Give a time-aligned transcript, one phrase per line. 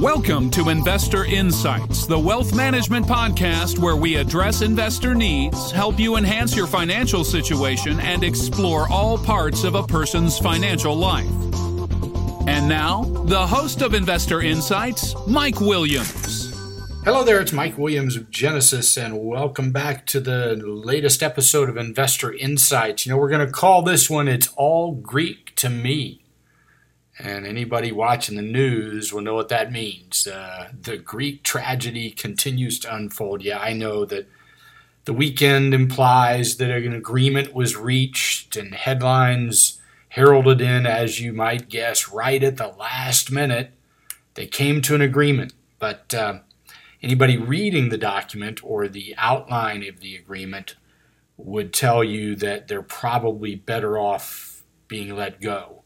[0.00, 6.16] Welcome to Investor Insights, the wealth management podcast where we address investor needs, help you
[6.16, 11.30] enhance your financial situation, and explore all parts of a person's financial life.
[12.48, 16.47] And now, the host of Investor Insights, Mike Williams.
[17.08, 21.78] Hello there, it's Mike Williams of Genesis, and welcome back to the latest episode of
[21.78, 23.06] Investor Insights.
[23.06, 26.22] You know, we're going to call this one It's All Greek to Me.
[27.18, 30.26] And anybody watching the news will know what that means.
[30.26, 33.42] Uh, the Greek tragedy continues to unfold.
[33.42, 34.28] Yeah, I know that
[35.06, 39.80] the weekend implies that an agreement was reached, and headlines
[40.10, 43.70] heralded in, as you might guess, right at the last minute.
[44.34, 45.54] They came to an agreement.
[45.78, 46.40] But uh,
[47.02, 50.76] anybody reading the document or the outline of the agreement
[51.36, 55.82] would tell you that they're probably better off being let go.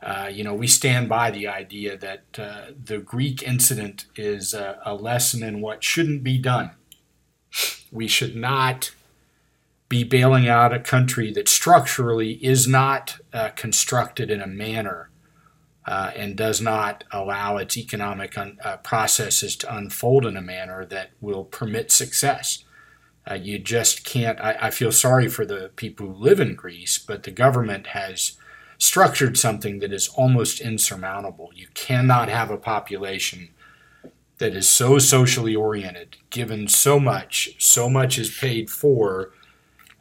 [0.00, 4.80] Uh, you know, we stand by the idea that uh, the Greek incident is a,
[4.84, 6.70] a, lesson in what shouldn't be done.
[7.90, 8.92] We should not
[9.88, 15.10] be bailing out a country that structurally is not uh, constructed in a manner
[15.88, 20.84] uh, and does not allow its economic un- uh, processes to unfold in a manner
[20.84, 22.64] that will permit success.
[23.40, 24.38] you just can't.
[24.38, 28.32] I, I feel sorry for the people who live in Greece, but the government has
[28.76, 31.50] structured something that is almost insurmountable.
[31.54, 33.48] You cannot have a population
[34.38, 39.32] that is so socially oriented, given so much, so much is paid for.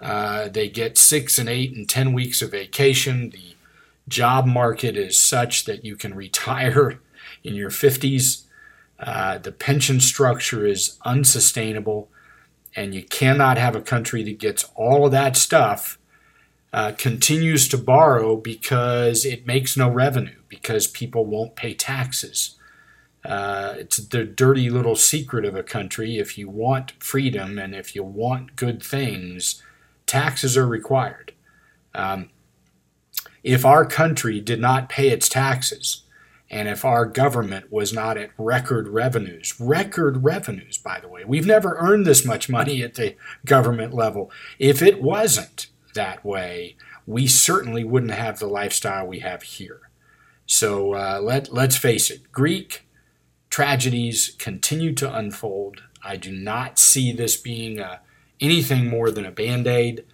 [0.02, 3.30] Uh, they get six and eight and ten weeks of vacation.
[3.30, 3.56] The
[4.08, 7.00] job market is such that you can retire
[7.44, 8.44] in your 50s.
[9.00, 12.10] Uh, the pension structure is unsustainable,
[12.76, 15.98] and you cannot have a country that gets all of that stuff
[16.74, 22.56] uh, continues to borrow because it makes no revenue, because people won't pay taxes.
[23.24, 26.18] Uh, it's the dirty little secret of a country.
[26.18, 29.62] If you want freedom and if you want good things,
[30.06, 31.34] taxes are required.
[31.96, 32.30] Um,
[33.48, 36.04] if our country did not pay its taxes,
[36.50, 41.46] and if our government was not at record revenues, record revenues, by the way, we've
[41.46, 43.16] never earned this much money at the
[43.46, 44.30] government level.
[44.60, 46.76] If it wasn't, that way,
[47.06, 49.80] we certainly wouldn't have the lifestyle we have here.
[50.46, 52.86] So uh, let, let's face it, Greek
[53.50, 55.84] tragedies continue to unfold.
[56.04, 57.98] I do not see this being a, uh,
[58.42, 60.06] anything more than a band aid.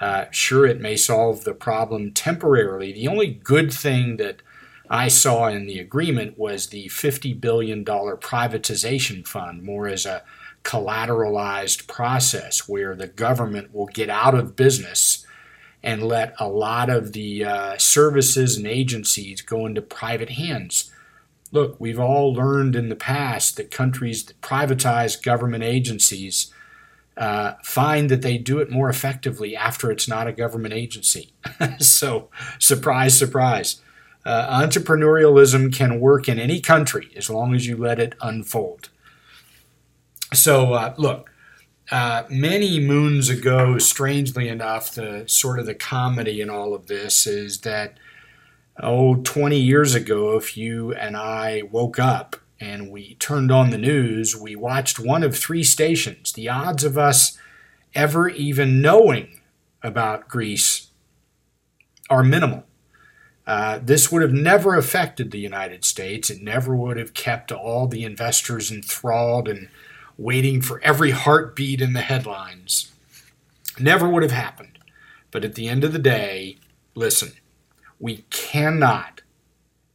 [0.00, 2.92] Uh, sure, it may solve the problem temporarily.
[2.92, 4.40] The only good thing that
[4.88, 10.22] I saw in the agreement was the $50 billion privatization fund, more as a
[10.64, 15.26] collateralized process where the government will get out of business
[15.82, 20.90] and let a lot of the uh, services and agencies go into private hands.
[21.52, 26.52] Look, we've all learned in the past that countries that privatize government agencies
[27.20, 31.34] uh, find that they do it more effectively after it's not a government agency.
[31.78, 33.82] so, surprise, surprise.
[34.24, 38.88] Uh, entrepreneurialism can work in any country as long as you let it unfold.
[40.32, 41.30] So, uh, look,
[41.90, 47.26] uh, many moons ago, strangely enough, the sort of the comedy in all of this
[47.26, 47.98] is that,
[48.82, 53.78] oh, 20 years ago, if you and I woke up and we turned on the
[53.78, 56.32] news, we watched one of three stations.
[56.32, 57.38] The odds of us
[57.94, 59.40] ever even knowing
[59.82, 60.88] about Greece
[62.10, 62.64] are minimal.
[63.46, 66.30] Uh, this would have never affected the United States.
[66.30, 69.68] It never would have kept all the investors enthralled and
[70.18, 72.92] waiting for every heartbeat in the headlines.
[73.78, 74.78] Never would have happened.
[75.30, 76.58] But at the end of the day,
[76.94, 77.32] listen,
[77.98, 79.22] we cannot,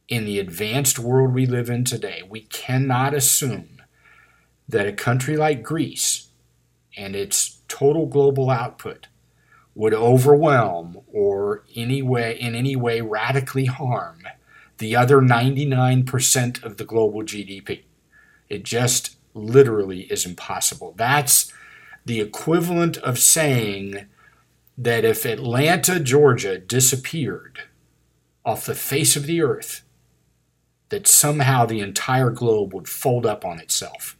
[0.08, 3.82] in the advanced world we live in today, we cannot assume
[4.68, 6.28] that a country like Greece
[6.96, 9.08] and its total global output
[9.74, 14.22] would overwhelm or any way, in any way radically harm
[14.78, 17.82] the other 99% of the global GDP.
[18.48, 20.94] It just literally is impossible.
[20.96, 21.52] That's
[22.04, 24.06] the equivalent of saying
[24.78, 27.62] that if Atlanta, Georgia disappeared
[28.44, 29.82] off the face of the earth,
[30.88, 34.16] that somehow the entire globe would fold up on itself.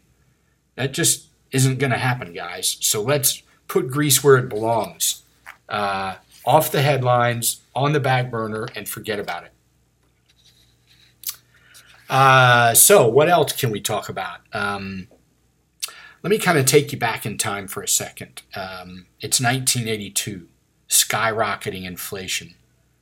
[0.74, 2.76] That just isn't going to happen, guys.
[2.80, 5.22] So let's put Greece where it belongs.
[5.68, 9.52] Uh, off the headlines, on the back burner, and forget about it.
[12.08, 14.40] Uh, so, what else can we talk about?
[14.52, 15.08] Um,
[16.22, 18.42] Let me kind of take you back in time for a second.
[18.54, 20.48] Um, it's 1982,
[20.88, 22.54] skyrocketing inflation,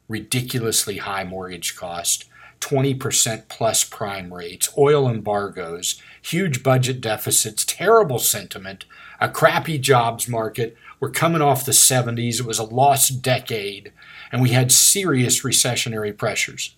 [0.08, 2.24] ridiculously high mortgage cost,
[2.64, 8.86] 20% plus prime rates, oil embargoes, huge budget deficits, terrible sentiment,
[9.20, 10.74] a crappy jobs market.
[10.98, 12.40] We're coming off the 70s.
[12.40, 13.92] It was a lost decade,
[14.32, 16.74] and we had serious recessionary pressures.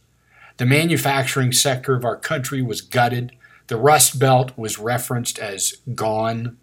[0.57, 3.33] The manufacturing sector of our country was gutted.
[3.69, 6.57] The Rust Belt was referenced as gone.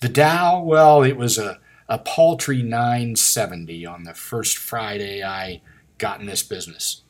[0.00, 1.58] The Dow, well, it was a,
[1.88, 5.62] a paltry 970 on the first Friday I
[5.98, 7.02] got in this business.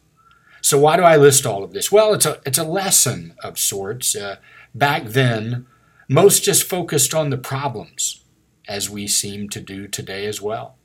[0.61, 1.93] So why do I list all of this?
[1.93, 4.17] Well, it's a it's a lesson of sorts.
[4.17, 4.37] Uh,
[4.75, 5.67] back then,
[6.09, 8.25] most just focused on the problems,
[8.69, 10.77] as we seem to do today as well.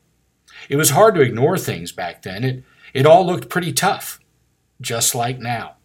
[0.69, 2.43] It was hard to ignore things back then.
[2.43, 2.63] It
[2.93, 4.19] it all looked pretty tough,
[4.79, 5.75] just like now.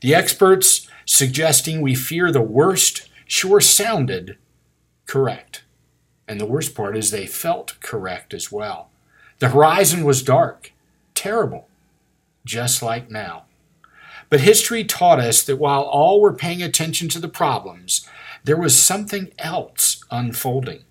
[0.00, 4.36] The experts suggesting we fear the worst sure sounded
[5.06, 5.64] correct.
[6.26, 8.90] And the worst part is they felt correct as well.
[9.40, 10.72] The horizon was dark,
[11.14, 11.68] terrible,
[12.44, 13.44] just like now.
[14.28, 18.08] But history taught us that while all were paying attention to the problems,
[18.44, 20.84] there was something else unfolding,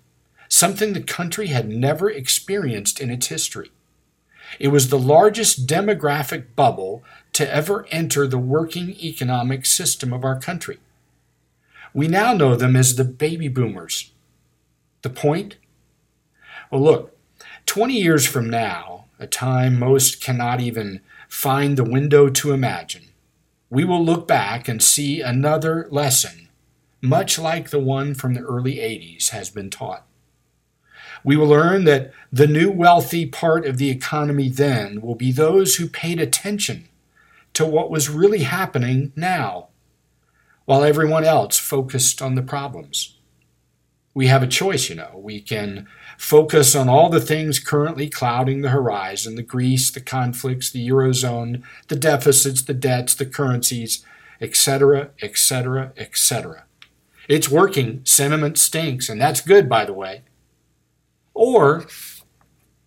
[0.48, 3.70] something the country had never experienced in its history.
[4.58, 7.02] It was the largest demographic bubble
[7.32, 10.78] to ever enter the working economic system of our country.
[11.94, 14.12] We now know them as the baby boomers.
[15.02, 15.56] The point?
[16.70, 17.16] Well, look,
[17.66, 21.00] 20 years from now, a time most cannot even
[21.30, 23.04] find the window to imagine,
[23.70, 26.48] we will look back and see another lesson,
[27.00, 30.04] much like the one from the early 80s has been taught.
[31.22, 35.76] We will learn that the new wealthy part of the economy then will be those
[35.76, 36.88] who paid attention
[37.54, 39.68] to what was really happening now,
[40.64, 43.16] while everyone else focused on the problems.
[44.12, 45.12] We have a choice, you know.
[45.14, 45.86] We can
[46.18, 51.62] focus on all the things currently clouding the horizon the Greece, the conflicts, the Eurozone,
[51.88, 54.04] the deficits, the debts, the currencies,
[54.40, 56.64] etc., etc., etc.
[57.28, 58.00] It's working.
[58.04, 60.22] Sentiment stinks, and that's good, by the way.
[61.32, 61.86] Or,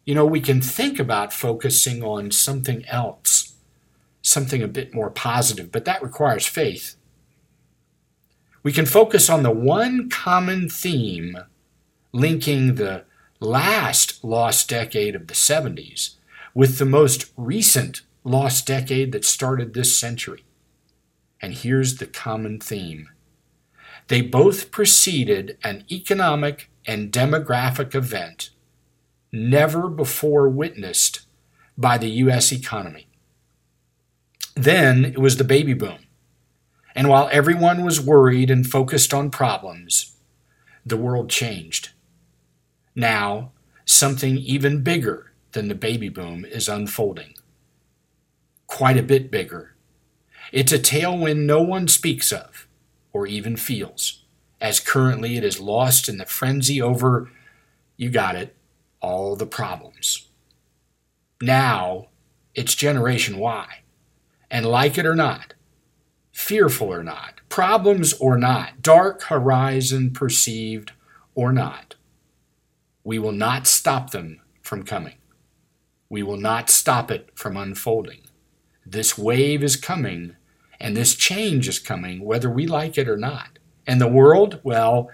[0.06, 3.54] you know, we can think about focusing on something else,
[4.22, 6.98] something a bit more positive, but that requires faith.
[8.64, 11.38] We can focus on the one common theme
[12.14, 13.04] linking the
[13.40, 16.16] last lost decade of the 70s
[16.54, 20.46] with the most recent lost decade that started this century.
[21.42, 23.10] And here's the common theme
[24.10, 28.50] they both preceded an economic and demographic event
[29.32, 31.22] never before witnessed
[31.78, 32.52] by the U.S.
[32.52, 33.08] economy.
[34.56, 36.03] Then it was the baby boom.
[36.96, 40.16] And while everyone was worried and focused on problems,
[40.86, 41.90] the world changed.
[42.96, 43.52] Now,
[43.86, 47.34] something even bigger than the baby boom is unfolding.
[48.68, 49.76] Quite a bit bigger.
[50.52, 52.68] It's a tailwind no one speaks of
[53.12, 54.24] or even feels
[54.64, 57.30] as currently it is lost in the frenzy over,
[57.98, 58.56] you got it,
[59.02, 60.30] all the problems.
[61.42, 62.08] Now
[62.56, 63.68] it's Generation Y.
[64.50, 65.54] And like it or not,
[66.34, 70.92] fearful or not, problems or not, dark horizon perceived
[71.36, 71.96] or not,
[73.04, 75.16] we will not stop them from coming.
[76.10, 78.22] We will not stop it from unfolding.
[78.86, 80.36] This wave is coming,
[80.80, 83.60] and this change is coming, whether we like it or not.
[83.86, 85.10] And the world, well,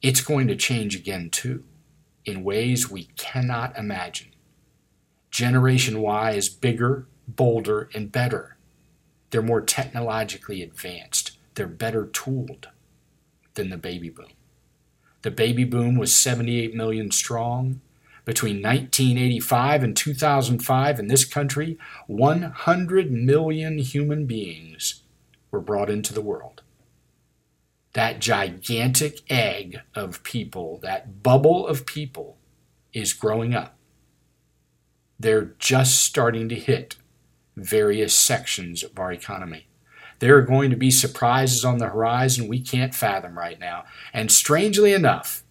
[0.00, 1.64] it's going to change again too,
[2.24, 4.28] in ways we cannot imagine.
[5.30, 8.53] Generation Y is bigger, bolder, and better.
[9.34, 11.32] They're more technologically advanced.
[11.56, 12.68] They're better tooled
[13.54, 14.30] than the baby boom.
[15.22, 17.80] The baby boom was 78 million strong.
[18.24, 21.76] Between 1985 and 2005 in this country,
[22.06, 25.02] 100 million human beings
[25.50, 26.62] were brought into the world
[27.94, 32.36] that gigantic egg of people, that bubble of people,
[32.92, 33.76] is growing up.
[35.18, 36.94] They're just starting to hit
[37.56, 39.66] various sections of our economy.
[40.18, 43.84] There are going to be surprises on the horizon we can't fathom right now.
[44.12, 45.42] And strangely enough,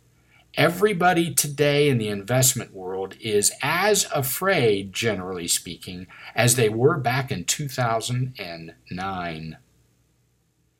[0.55, 7.31] everybody today in the investment world is as afraid, generally speaking, as they were back
[7.31, 9.57] in 2009.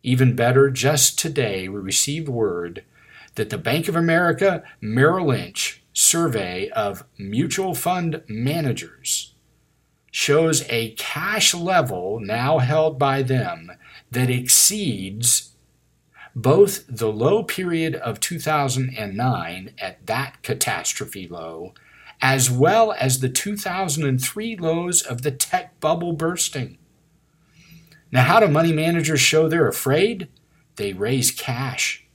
[0.06, 2.84] Even better, just today we received word
[3.36, 9.33] that the Bank of America Merrill Lynch survey of mutual fund managers
[10.14, 13.72] shows a cash level now held by them
[14.12, 15.50] that exceeds
[16.36, 21.74] Both the low period of 2009 at that catastrophe low,
[22.22, 26.78] as well as the 2003 lows of the tech bubble bursting.
[28.12, 30.30] Now, how do money managers show they're afraid?
[30.78, 32.06] They raise cash.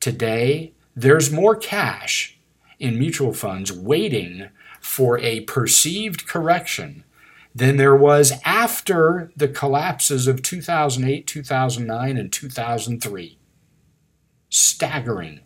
[0.00, 2.38] Today, there's more cash
[2.78, 4.48] in mutual funds waiting
[4.84, 7.04] for a perceived correction
[7.54, 13.38] than there was after the collapses of 2008, 2009, and 2003.
[14.50, 15.40] Staggering.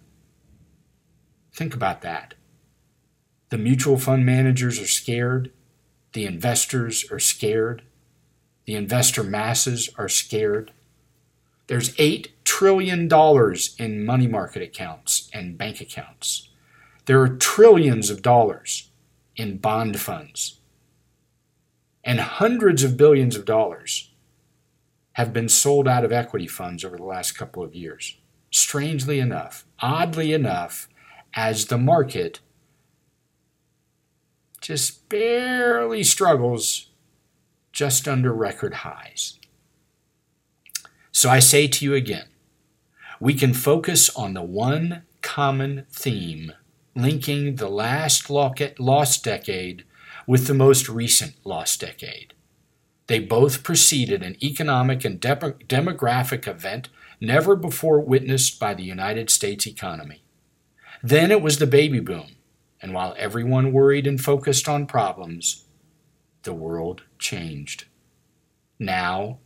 [1.55, 2.35] Think about that.
[3.51, 5.53] The mutual fund managers are scared.
[6.15, 7.83] The investors are scared.
[8.67, 10.73] The investor masses are scared.
[11.69, 13.09] There's $8 trillion
[13.79, 16.49] in money market accounts and bank accounts.
[17.07, 18.89] There are trillions of dollars
[19.39, 20.59] in bond funds
[22.05, 24.11] and hundreds of billions of dollars
[25.13, 28.19] have been sold out of equity funds over the last couple of years.
[28.51, 30.89] Strangely enough, oddly enough,
[31.35, 32.41] as the market
[34.61, 36.91] just barely struggles
[37.73, 39.39] just under record highs.
[41.13, 42.29] So I say to you again,
[43.21, 46.53] we can focus on the one common theme
[46.99, 49.85] linking the last lost decade
[50.27, 52.35] with the most recent lost decade.
[53.07, 55.37] They both preceded an economic and de-
[55.67, 56.89] demographic event
[57.21, 60.23] never before witnessed by the United States economy.
[61.03, 62.37] Then it was the baby boom,
[62.83, 65.65] and while everyone worried and focused on problems,
[66.43, 67.87] the world changed.
[68.79, 69.39] Now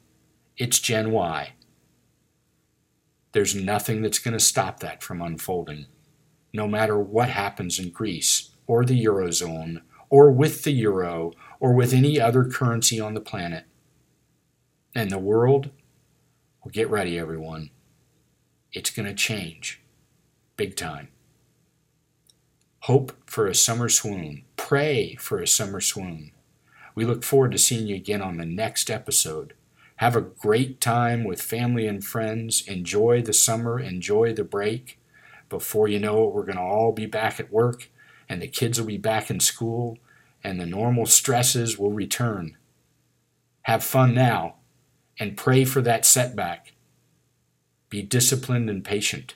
[0.56, 1.52] it's Gen Y.
[3.32, 5.86] There's nothing that's going to stop that from unfolding,
[6.52, 9.82] no matter what happens in Greece or the Eurozone
[10.12, 13.64] or with the euro or with any other currency on the planet.
[14.94, 15.70] And the world,
[16.62, 17.70] well, get ready, everyone.
[18.72, 19.80] It's going to change
[20.56, 21.08] big time.
[22.80, 24.44] Hope for a summer swoon.
[24.56, 26.32] Pray for a summer swoon.
[26.94, 29.54] We look forward to seeing you again on the next episode.
[29.96, 32.66] Have a great time with family and friends.
[32.68, 34.98] Enjoy the summer, enjoy the break.
[35.52, 37.90] Before you know it, we're going to all be back at work
[38.32, 39.98] and the kids will be back in school,
[40.42, 42.56] and the normal stresses will return.
[43.62, 44.54] Have fun now,
[45.18, 46.72] and pray for that setback.
[47.90, 49.34] Be disciplined and patient.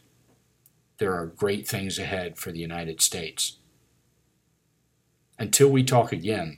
[0.97, 3.59] There are great things ahead for the United States.
[5.39, 6.57] Until we talk again,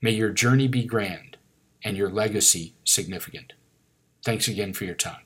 [0.00, 1.38] may your journey be grand
[1.82, 3.54] and your legacy significant.
[4.24, 5.25] Thanks again for your time.